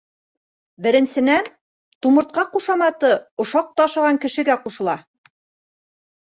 Беренсенән, 0.85 1.49
тумыртҡа 2.05 2.45
ҡушаматы 2.55 3.11
ошаҡ 3.45 3.69
ташыған 3.83 4.19
кешегә 4.25 4.57
ҡушыла. 4.65 4.97